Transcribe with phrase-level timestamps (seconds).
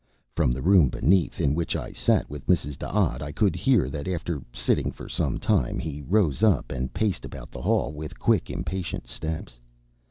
[0.35, 2.75] From the room beneath, in which I sat with Mrs.
[2.75, 7.23] D'Odd, I could hear that after sitting for some time he rose up, and paced
[7.23, 9.59] about the hall with quick impatient steps.